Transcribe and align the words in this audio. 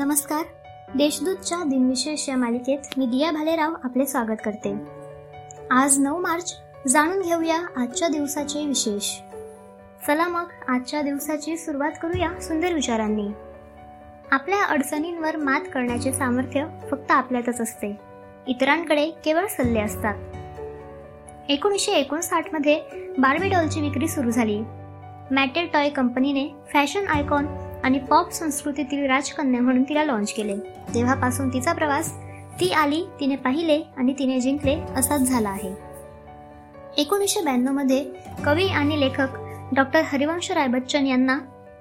नमस्कार. 0.00 0.42
देशदूतच्या 0.96 1.58
दिनविशेष 1.58 2.28
या 2.28 2.36
मालिकेत 2.36 2.78
मी 2.96 3.06
दिया 3.06 3.30
भालेराव 3.30 3.74
आपले 3.84 4.06
स्वागत 4.06 4.36
करते. 4.44 4.74
आज 5.70 5.98
नऊ 5.98 6.20
मार्च 6.20 6.56
जाणून 6.88 7.22
घेऊया 7.22 7.58
आजच्या 7.76 8.08
दिवसाचे 8.08 8.66
विशेष. 8.66 9.18
चला 10.06 10.28
मग 10.28 10.46
आजच्या 10.68 11.02
दिवसाची 11.02 11.56
सुरुवात 11.56 11.90
करूया 12.02 12.40
सुंदर 12.40 12.72
विचारांनी. 12.72 13.28
आपल्या 14.30 14.64
अडचणींवर 14.64 15.36
मात 15.36 15.60
करण्याचे 15.60 16.12
सामर्थ्य 16.12 16.66
फक्त 16.90 17.10
आपल्यातच 17.10 17.60
असते. 17.60 17.96
इतरांकडे 18.46 19.10
केवळ 19.24 19.46
सल्ले 19.46 19.80
असतात. 19.80 20.14
एकोणीसशे 21.48 21.92
एकोणसाठमध्ये 21.92 22.80
बार्बी 23.18 23.48
डॉलची 23.48 23.80
विक्री 23.80 24.08
सुरू 24.08 24.30
झाली. 24.30 24.60
मॅटेल 25.30 25.66
टॉय 25.72 25.88
कंपनीने 25.88 26.48
फॅशन 26.72 27.06
आयकॉन 27.06 27.69
आणि 27.84 27.98
पॉप 27.98 28.30
संस्कृतीतील 28.30 29.06
राजकन्या 29.06 29.60
म्हणून 29.60 29.82
तिला 29.82 30.04
लॉन्च 30.04 30.32
केले. 30.32 30.56
तेव्हापासून 30.94 31.48
तिचा 31.48 31.72
प्रवास 31.72 32.12
ती 32.60 32.72
आली 32.72 33.04
तिने 33.20 33.36
पाहिले 33.36 33.82
आणि 33.96 34.14
तिने 34.18 34.40
जिंकले 34.40 34.80
असाच 34.96 35.20
झाला 35.20 35.48
आहे. 35.48 35.74
एकोणीसशे 36.96 37.40
ब्याण्णवमध्ये 37.40 38.04
कवी 38.44 38.66
आणि 38.66 39.00
लेखक 39.00 39.28
डॉक्टर 39.72 40.02
हरिवंश 40.04 40.50
राय 40.50 40.66
बच्चन 40.66 41.06
यांना 41.06 41.38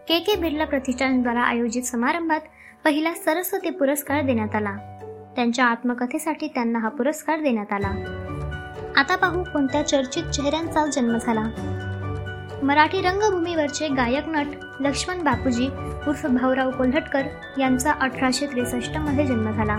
के 0.07 0.19
के 0.19 0.35
बिर्ला 0.35 0.65
प्रतिष्ठानद्वारा 0.65 1.41
आयोजित 1.41 1.83
समारंभात 1.83 2.39
पहिला 2.85 3.13
सरस्वती 3.13 3.69
पुरस्कार 3.69 4.21
देण्यात 4.21 4.55
आला. 4.55 4.77
त्यांच्या 5.35 5.65
आत्मकथेसाठी 5.65 6.47
त्यांना 6.47 6.79
हा 6.79 6.89
पुरस्कार 6.89 7.39
देण्यात 7.39 7.73
आला. 7.73 7.87
आता 8.97 9.15
पाहू 9.15 9.43
कोणत्या 9.43 9.87
चर्चित 9.87 10.23
चेहऱ्यांचा 10.23 10.85
जन्म 10.85 11.17
झाला. 11.17 11.43
मराठी 12.63 13.01
रंगभूमीवरचे 13.01 13.87
गायक 13.87 14.27
नट 14.27 14.47
लक्ष्मण 14.79 15.23
बापूजी 15.23 15.67
उर्फ 16.07 16.25
भाऊराव 16.25 16.71
कोल्हटकर 16.71 17.21
यांचा 17.57 17.91
अठराशे 17.91 18.45
त्रेसष्टमध्ये 18.45 19.25
जन्म 19.25 19.51
झाला. 19.51 19.73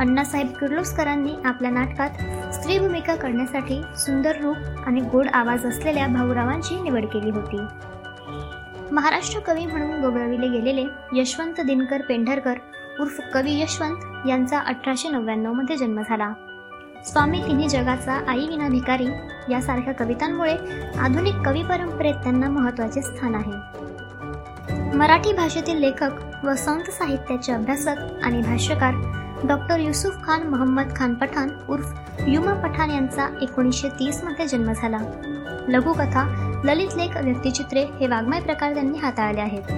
अण्णासाहेब 0.00 0.46
किर्लोस्करांनी 0.46 1.32
आपल्या 1.44 1.70
नाटकात 1.70 2.10
स्त्री 2.52 2.78
भूमिका 2.78 3.14
करण्यासाठी 3.14 3.82
सुंदर 3.96 4.40
रूप 4.42 4.56
आणि 4.86 5.00
गोड 5.00 5.26
आवाज 5.32 5.66
असलेल्या 5.66 6.06
भाऊरावांची 6.06 6.80
निवड 6.82 7.04
केली 7.04 7.30
होती. 7.30 7.60
महाराष्ट्र 8.92 9.40
कवी 9.40 9.66
म्हणून 9.66 10.00
गौरविले 10.00 10.48
गेलेले 10.48 10.84
यशवंत 11.12 11.60
दिनकर 11.60 12.02
पेंढरकर 12.02 12.54
उर्फ 13.00 13.20
कवी 13.34 13.60
यशवंत 13.60 14.28
यांचा 14.28 14.58
अठराशे 14.58 15.08
नव्याण्णवमध्ये 15.08 15.76
जन्म 15.76 16.00
झाला. 16.00 16.32
स्वामी 17.06 17.42
तिन्ही 17.46 17.68
जगाचा 17.68 18.20
आई 18.28 18.46
विना 18.46 18.68
भिकारी 18.68 19.06
यासारख्या 19.50 19.94
कवितांमुळे 19.94 20.54
आधुनिक 20.98 21.34
कवी 21.46 21.62
परंपरेत 21.62 22.14
त्यांना 22.14 22.48
महत्त्वाचे 22.48 23.02
स्थान 23.02 23.34
आहे. 23.34 23.52
मराठी 24.96 25.32
भाषेतील 25.32 25.78
लेखक 25.78 26.44
व 26.44 26.54
संत 26.54 26.90
साहित्याचे 26.90 27.52
अभ्यासक 27.52 27.94
आणि 28.22 28.42
भाष्यकार 28.42 28.94
डॉक्टर 29.48 29.78
युसुफ 29.78 30.14
खान 30.24 30.42
मोहम्मद 30.42 30.96
खान 30.96 31.14
पठाण 31.14 31.48
उर्फ 31.68 31.94
युमा 32.26 32.54
पठाण 32.54 32.90
यांचा 32.90 33.28
एकोणीसशे 33.42 33.88
तीसमध्ये 33.88 34.46
जन्म 34.46 34.72
झाला. 34.72 34.98
लघुकथा 35.68 36.52
ललित 36.64 36.96
लेख 36.96 37.16
व्यक्तिचित्रे 37.22 37.84
हे 37.84 38.06
वाङ्मय 38.06 38.40
प्रकार 38.40 38.74
त्यांनी 38.74 38.98
हाताळले 38.98 39.40
आहेत. 39.40 39.72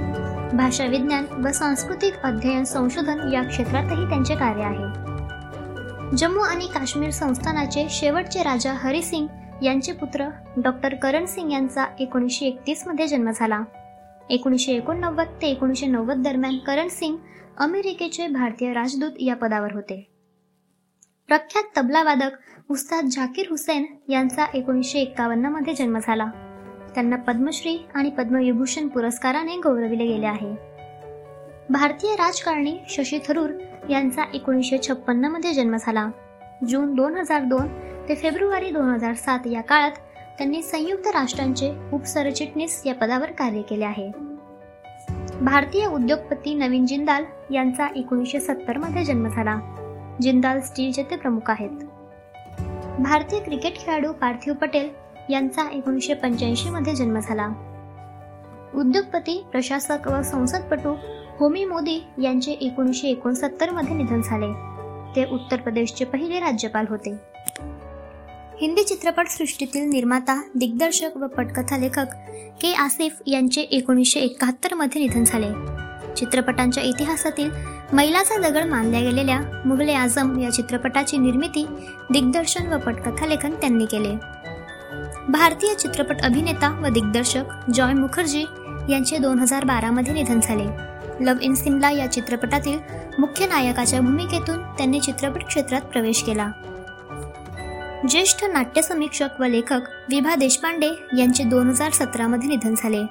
भाषा 0.55 0.87
विज्ञान 0.87 1.25
व 1.45 1.51
सांस्कृतिक 1.51 2.15
अध्ययन 2.25 2.65
संशोधन 2.65 3.33
या 3.33 3.43
क्षेत्रातही 3.43 4.09
त्यांचे 4.09 4.35
कार्य 4.35 4.63
आहे. 4.63 5.18
जम्मू 6.17 6.41
आणि 6.41 6.67
काश्मीर 6.67 7.11
संस्थानाचे 7.11 7.87
शेवटचे 7.91 8.43
राजा 8.43 8.73
हरिसिंग 8.73 9.27
यांचे 9.63 9.93
पुत्र 9.93 10.29
डॉक्टर 10.57 10.95
करण 10.95 11.25
सिंग 11.25 11.53
यांचा 11.53 11.87
एकोणीसशे 11.99 12.47
एकतीसमध्ये 12.47 13.07
जन्म 13.07 13.31
झाला. 13.31 13.61
एकोणीसशे 14.31 14.73
एकोणनव्वद 14.73 15.27
ते 15.43 15.47
एकोणीसशे 15.47 15.87
नव्वद 15.87 16.17
दरम्यान 16.17 16.59
करण 16.59 16.89
सिंग 16.89 17.17
अमेरिकेचे 17.59 18.27
भारतीय 18.27 18.73
राजदूत 18.73 19.11
या 19.21 19.37
पदावर 19.37 19.73
होते. 19.73 20.11
प्रख्यात 21.29 21.65
तबलावादक 21.77 22.31
उस्ताद 22.71 23.05
झाकीर 23.05 23.47
हुसेन 23.51 23.85
यांचा 24.09 24.47
एकोणीसशे 24.55 24.99
एकावन्नमध्ये 24.99 25.75
जन्म 25.75 25.99
झाला. 26.03 26.27
त्यांना 26.95 27.17
पद्मश्री 27.17 27.79
आणि 27.95 28.11
पद्मविभूषण 28.11 28.89
पुरस्काराने 28.89 29.57
गौरविले 29.57 30.07
गेले 30.07 30.27
आहे. 30.27 30.55
भारतीय 31.71 32.13
राजकारणी 32.13 32.79
शशी 32.89 33.19
थरूर 33.29 33.51
यांचा 33.89 34.25
एकोणीसशे 34.35 34.79
छप्पन्नमध्ये 34.89 35.53
जन्म 35.53 35.77
झाला. 35.81 36.09
जून 36.69 36.95
दोन 36.95 37.17
हजार 37.17 37.43
दोन 37.43 37.67
ते 38.09 38.15
फेब्रुवारी 38.15 38.71
दोन 38.71 38.89
हजार 38.89 39.15
सात 39.15 39.39
या 39.47 39.61
काळात 39.61 39.91
त्यांनी 40.39 40.63
संयुक्त 40.63 41.07
राष्ट्रांचे 41.07 41.73
उपसरचिटणीस 41.93 42.83
या 42.87 42.95
पदावर 42.95 43.31
कार्य 43.31 43.63
केले 43.63 43.85
आहे. 43.85 44.11
भारतीय 45.41 45.87
उद्योगपती 45.87 46.55
नवीन 46.55 46.87
जिंदाल 46.87 47.25
यांचा 47.51 47.87
एकोणीसशे 47.97 48.41
सत्तरमध्ये 48.41 49.05
जन्म 49.05 49.29
झाला. 49.29 49.61
जिंदाल 50.23 50.61
स्टीलचे 50.61 51.03
ते 51.03 51.17
प्रमुख 51.17 51.51
आहेत. 51.51 51.71
भारतीय 52.99 53.41
क्रिकेट 53.41 53.77
खेळाडू 53.77 54.13
पार्थिव 54.13 54.55
पटेल 54.55 54.89
यांचा 55.31 55.71
एकोणीसशे 55.73 56.15
पंच्याऐंशीमध्ये 56.15 56.95
जन्म 56.95 57.19
झाला. 57.19 57.49
उद्योगपती 58.75 59.47
प्रशासक 59.53 60.09
व 60.09 60.23
संसदपटू 60.23 60.95
होमी 61.39 61.65
मोदी 61.65 62.05
यांचे 62.23 62.53
एकोणीसशे 62.53 63.09
एकोणसत्तरमध्ये 63.09 63.95
निधन 63.95 64.21
झाले. 64.21 64.53
ते 65.17 65.25
उत्तर 65.33 65.57
प्रदेशचे 65.57 66.05
पहिले 66.05 66.41
राज्यपाल 66.41 66.85
होते. 66.89 67.15
हिंदी 68.61 68.83
चित्रपट 68.83 69.29
सृष्टीतील 69.29 69.89
निर्माता 69.89 70.43
दिग्दर्शक 70.55 71.17
व 71.17 71.27
पटकथा 71.27 71.77
लेखक 71.77 72.07
के. 72.61 72.73
आसिफ 72.73 73.23
यांचे 73.27 73.61
एकोणीसशे 73.61 74.21
एकाहत्तरमध्ये 74.21 75.03
निधन 75.03 75.25
झाले. 75.25 75.47
चित्रपटांच्या 76.15 76.83
इतिहासातील 76.83 77.51
मैलाचा 77.93 78.49
दगड 78.49 78.65
मानल्या 78.65 79.01
गेलेल्या 79.01 79.41
मुघले 79.67 79.93
आझम 79.93 80.39
या 80.39 80.51
चित्रपटाची 80.51 81.19
निर्मिती 81.19 81.67
दिग्दर्शन 82.13 82.73
व 82.73 82.79
पटकथा 82.79 83.27
लेखन 83.27 83.51
त्यांनी 83.51 83.85
केले. 83.85 84.15
भारतीय 85.29 85.75
चित्रपट 85.75 86.21
अभिनेता 86.23 86.81
व 86.81 86.89
दिग्दर्शक 86.89 87.71
जॉय 87.75 87.93
मुखर्जी 87.93 88.45
यांचे 88.91 89.19
दोन 89.19 89.39
हजार 89.39 89.65
बारामध्ये 89.65 90.13
निधन 90.13 90.41
झाले. 90.43 90.98
लव 91.21 91.35
इन 91.43 91.55
सिमला 91.55 91.91
या 91.91 92.13
चित्रपटातील 92.13 92.79
मुख्य 93.19 93.47
नायकाच्या 93.47 94.01
भूमिकेतून 94.01 94.63
त्यांनी 94.63 95.01
चित्रपट 95.01 95.45
क्षेत्रात 95.45 95.81
प्रवेश 95.81 96.23
केला. 96.23 96.49
ज्येष्ठ 98.09 98.45
नाट्य 98.45 98.83
समीक्षक 98.83 99.29
व 99.41 99.45
लेखक 99.45 99.81
विभा 100.11 100.35
देशपांडे 100.35 100.91
यांचे 101.19 101.45
दोन 101.45 101.69
हजार 101.69 101.91
सतरामध्ये 101.91 102.49
निधन 102.49 102.75
झाले. 102.79 103.03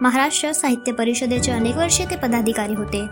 महाराष्ट्र 0.00 0.52
साहित्य 0.52 0.92
परिषदेचे 0.92 1.52
अनेक 1.52 1.76
वर्षे 1.76 2.04
ते 2.10 2.16
पदाधिकारी 2.16 2.74
होते. 2.74 3.04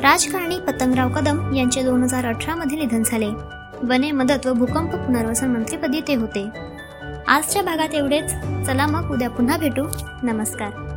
राजकारणी 0.00 0.58
पतंगराव 0.60 1.08
कदम 1.08 1.54
यांचे 1.54 1.82
दोन 1.82 2.02
हजार 2.02 2.26
अठरामध्ये 2.26 2.78
निधन 2.78 3.02
झाले. 3.02 3.28
वने 3.82 4.10
मदत 4.10 4.46
व 4.46 4.52
भूकंप 4.52 4.96
पुनर्वसन 4.96 5.50
मंत्रीपदी 5.50 6.00
ते 6.00 6.14
होते. 6.14 6.48
आजच्या 7.28 7.62
भागात 7.62 7.94
एवढेच. 7.94 8.32
चला 8.66 8.86
मग 8.86 9.10
उद्या 9.10 9.30
पुन्हा 9.30 9.56
भेटू. 9.56 9.84
नमस्कार. 10.22 10.87